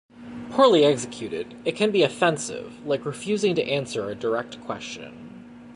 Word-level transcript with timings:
Poorly 0.49 0.83
executed, 0.83 1.55
it 1.63 1.73
can 1.75 1.91
be 1.91 2.01
offensive, 2.01 2.83
like 2.87 3.05
refusing 3.05 3.53
to 3.53 3.63
answer 3.63 4.09
a 4.09 4.15
direct 4.15 4.59
question. 4.63 5.45